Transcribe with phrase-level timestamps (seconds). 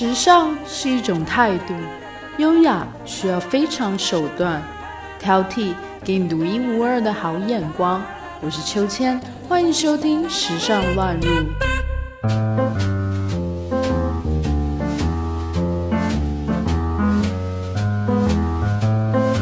[0.00, 1.74] 时尚是一种态度，
[2.38, 4.62] 优雅需要非常手段，
[5.18, 8.02] 挑剔给你独一无二的好眼光。
[8.40, 11.28] 我是秋千，欢迎收听《时尚乱入》。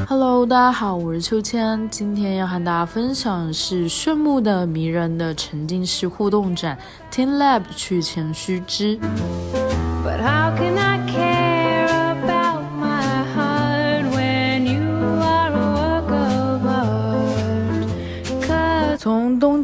[0.08, 6.76] Hello，大家好，我是秋千，今天要和大家分享的是炫目的、迷人的沉浸式互动展
[7.12, 8.98] Tin Lab 去前须知。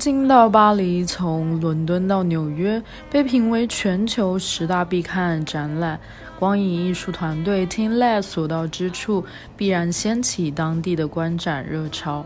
[0.04, 5.98] 京到巴黎，从伦敦到纽约，被评为全球十大必看展览。
[6.38, 9.24] 光影艺术团队 Tin Lab 所到之处，
[9.56, 12.22] 必然掀起当地的观展热潮。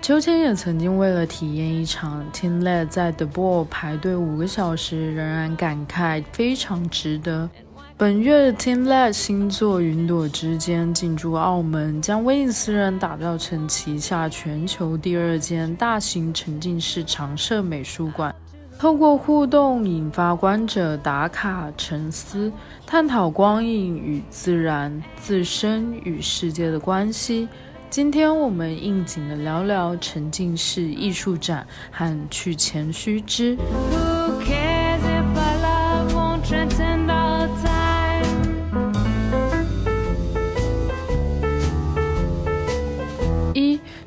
[0.00, 7.50] 秋千也曾经为了体验一场 Tin Lab 在 The Ball 排队五个小时，仍然感慨非常值得。
[8.00, 18.34] 本月 Tin Lab 星座《云朵之间》进驻澳门，将威尼斯人打造成旗下全球第二间大型沉浸式常设美术馆。
[18.78, 22.50] 透过互动引发观者打卡沉思，
[22.86, 27.46] 探讨光影与自然、自身与世界的关系。
[27.90, 33.58] 今天我们应景的聊聊沉浸式艺术展和去前须知。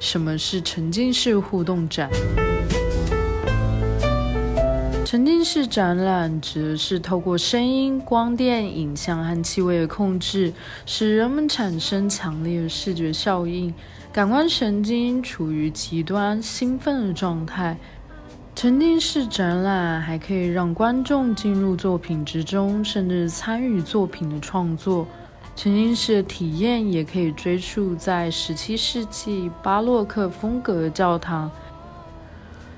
[0.03, 2.09] 什么是沉浸式互动展？
[5.05, 10.51] 沉浸式展览指的是透过声音、光电、影像和气味的控制，
[10.85, 13.73] 使人们产生强烈的视觉效应，
[14.11, 17.77] 感官神经处于极端兴奋的状态。
[18.53, 25.07] 沉浸式展览还可以让观众进入作品之中，甚至参与作品的创作。
[25.55, 31.49] 沉浸式体验也可以追溯在17世纪巴洛克风格教堂。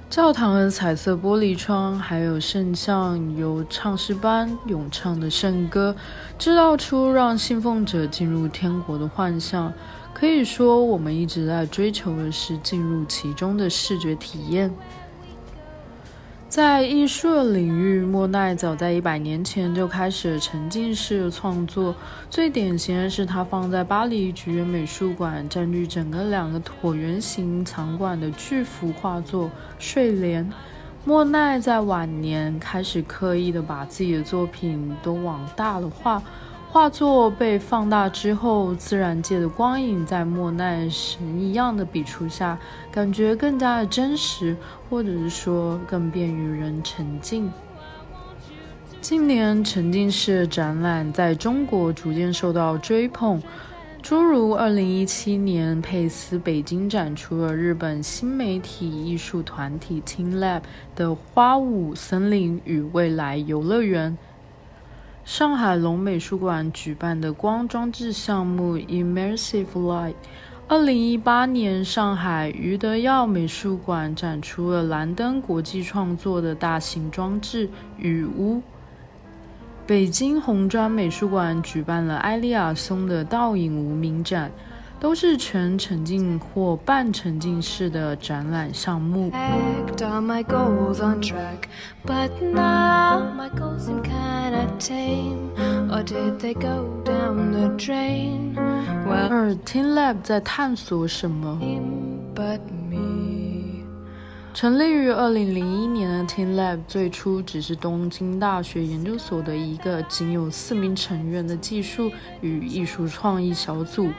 [0.10, 5.96] 教堂的彩色玻璃窗，还有圣像由唱诗班咏唱的圣歌，
[6.38, 9.74] 制造出让信奉者进入天国的幻象。
[10.14, 14.74] 可以说，我们一直在追求的是进入其中的视觉体验。
[16.56, 21.94] 在艺术领域，莫奈早在一百年前就开始沉浸式创作。
[22.30, 30.46] 最典型的是他放在巴黎橘园美术馆，占据整个两个椭圆形场馆的巨幅画作《睡莲》。
[31.04, 36.24] 莫奈在晚年开始刻意的把自己的作品都往大了画。
[36.76, 42.60] 画作被放大之后，自然界的光影在莫奈神一样的笔触下，
[42.92, 44.58] 感觉更加的真实，
[44.90, 47.50] 或者是说更便于人沉浸。
[49.00, 53.42] 近年沉浸式展览在中国逐渐受到追捧，
[54.02, 64.12] 诸如2017年佩斯北京展出了日本新媒体艺术团体 Tin Lab 的《花舞森林与未来游乐园》。
[65.26, 70.14] 上海龙美术馆举办的光装置项目 Immersive Light，
[70.68, 78.62] 二零一八年上海余德耀美术馆展出了蓝灯国际创作的大型装置雨屋。
[79.88, 84.52] 北京红砖美术馆举办了埃利亚松的倒影无名展。
[85.06, 89.30] 都是全沉浸或半沉浸式的展览项目。
[99.30, 101.60] 而 Tin Lab 在探索什么？
[104.56, 112.12] 成立于二零零一年的 Tin Lab 最初只是东京大学研究所的一个仅有四名成员的技术
[112.42, 114.10] 与艺术创意小组。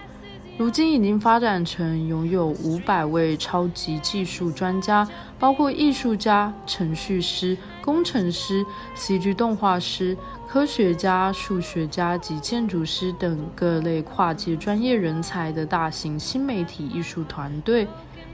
[0.59, 5.07] 如今已经发展成拥有五百位超级技术专家，
[5.39, 8.65] 包括艺术家、程序师、工程师、
[8.95, 10.17] 戏剧动画师、
[10.49, 17.87] 科学家、数学家及建筑师等各类跨界专业人才的大型新媒体艺术团队，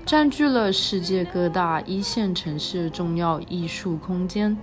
[0.06, 4.56] 占据了世界各大一线城市的重要艺术空间。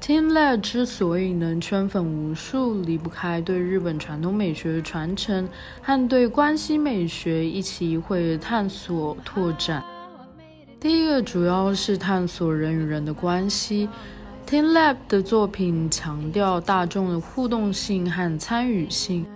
[0.00, 5.46] Tin Lab 之所以能圈粉无数，离不开对日本传统美学的传承
[5.82, 9.84] 和对关系美学一起一会的探索拓展。
[10.80, 13.86] 第一个主要是探索人与人的关系。
[14.48, 19.26] Tin Lab 的作品强调大众的互动性和参与性。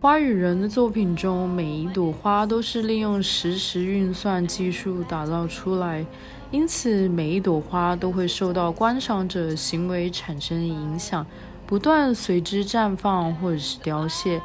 [0.00, 6.04] 花与人的作品中，每一朵花都是利用实时运算技术打造出来。
[6.54, 11.26] 因此，每一朵花都会受到观赏者行为产生的影响，
[11.66, 14.40] 不不断随之绽放或者是凋谢，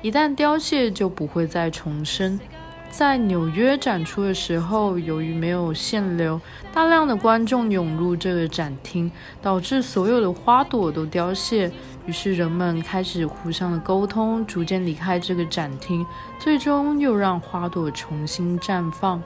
[0.00, 2.40] 一旦凋谢就不会再重生。
[2.88, 6.40] 在纽约展出的时候，由于没有限流，
[6.72, 9.12] 大量的观众涌入这个展厅，
[9.42, 11.70] 导致所有的花朵都凋谢。
[12.06, 16.06] 于是人们开始互相的沟通，逐渐离开这个展厅，
[16.38, 19.22] 最终又让花朵重新绽放。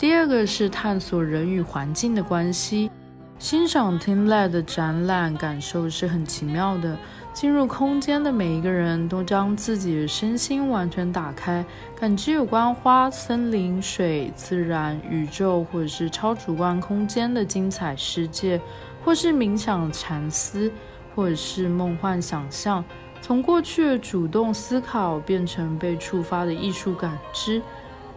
[0.00, 2.90] 第二个是探索人与环境的关系。
[3.38, 6.96] 欣赏 Team Lab 的展览感受是很奇妙的。
[7.34, 11.62] 进入空间的每一个人都将自己的身心完全打开，
[11.94, 18.58] 感知有关花、森林、水、自然、宇宙，或者是超主观空间的精彩世界，
[19.04, 20.72] 或是冥想、禅思，
[21.14, 22.82] 或者是梦幻想象。
[23.20, 27.60] 从过去的主动思考变成被触发的艺术感知，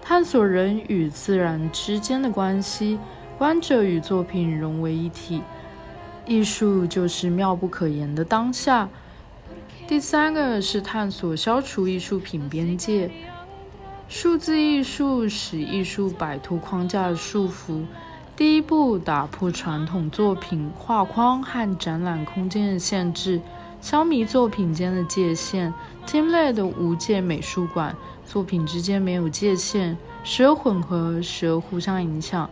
[0.06, 3.00] 探索人与自然之间的关系。
[3.38, 5.42] 观者与作品融为一体，
[6.26, 8.90] 艺术就是妙不可言的当下。
[9.88, 13.10] 第三个是探索消除艺术品边界，
[14.10, 17.84] 数字艺术使艺术摆脱框架的束缚。
[18.36, 23.42] 第一步，打破传统作品画框和展览空间的限制，
[23.82, 25.74] 消弭作品间的界限。
[26.06, 27.96] Team Lab 的无界美术馆，
[28.26, 32.50] 作品之间没有界限，时而混合，时而互相影响。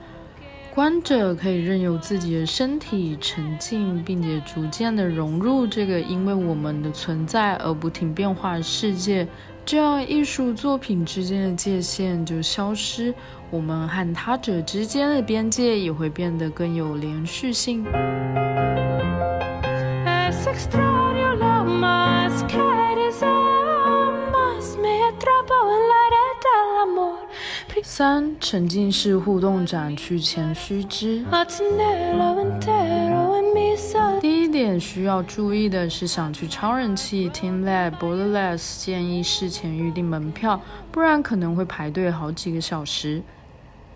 [0.74, 9.28] 观者可以任由自己的身体沉浸，并且逐渐地融入这个因为我们的存在而不停变化的世界，
[9.66, 13.14] 这样艺术作品之间的界限就消失，
[13.50, 17.84] 我们和他者之间的边界也会变得更有连续性。
[27.84, 31.24] 三沉浸式互动展去前须知。
[34.22, 40.62] 第一点需要注意的是，想去超人气 Team Lab Borderless，建议事前预订门票，
[40.92, 43.22] 不然可能会排队好几个小时。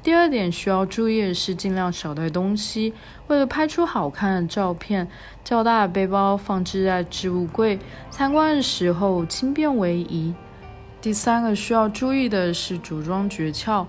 [0.01, 2.93] 第二点需要注意的是，尽量少带东西，
[3.27, 5.07] 为了拍出好看的照片，
[5.43, 7.79] 较大的背包放置在置物柜，
[8.09, 10.33] 参观的时候轻便为宜。
[11.05, 13.85] 第三个需要注意的是着装诀窍。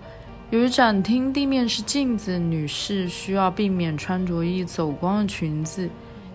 [0.51, 5.89] 由于展厅地面是镜子，女士需要避免穿着易走光的裙子。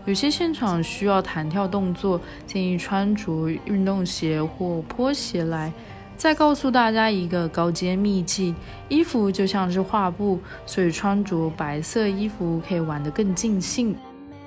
[0.06, 5.72] 有些现场需要弹跳动作，建议穿着运动鞋或拖鞋来。
[6.18, 8.56] 再告诉大家一个高阶秘技：
[8.90, 13.96] 衣服就像是画布，所以穿着白色衣服可以玩得更尽兴。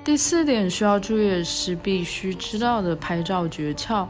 [0.03, 4.05] 第四点需要注意的是必须知道的拍照诀窍。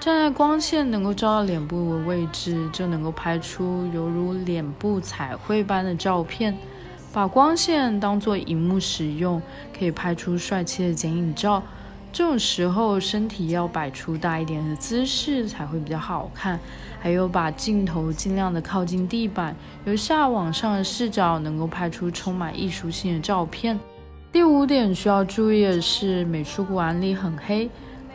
[0.00, 6.56] 站在光线能够照到脸部的位置，就能够拍出犹如脸部彩绘般的照片。
[7.12, 9.42] 把光线当作荧幕使用，
[9.76, 11.60] 可以拍出帅气的剪影照。
[12.12, 16.60] 这种时候，身体要摆出大一点的姿势才会比较好看。
[17.00, 19.54] 还有，把镜头尽量的靠近地板，
[19.84, 23.78] 由下往上的视角，能够拍出充满艺术性的照片。
[24.30, 27.68] 第五点需要注意的是，美术馆里很黑。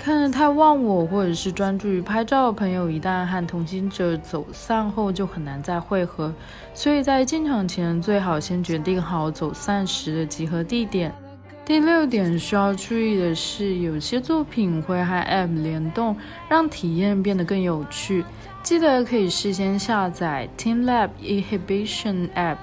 [0.04, 6.34] 看得太忘我，或者是专注于拍照的朋友，一旦和同行者走散后，就很难再会合。
[6.74, 11.16] 所以在进场前，最好先决定好走散时的集合地点。
[11.64, 16.18] 第六点需要注意的是，有些作品会和 App 联动，
[16.50, 18.26] 让体验变得更有趣。
[18.62, 22.58] 记得可以事先下载 Team Lab Inhibition App，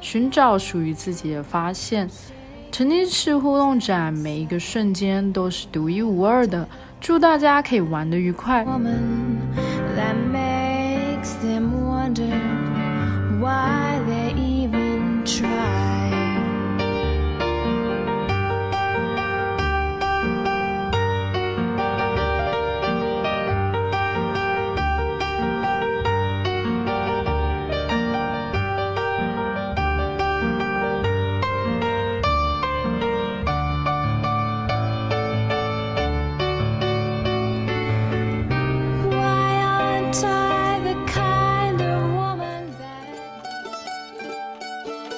[0.00, 2.08] 寻找属于自己的发现。
[2.72, 6.66] 沉浸式互动展，每一个瞬间都是独一无二的。
[7.00, 8.64] 祝大家可以玩的愉快。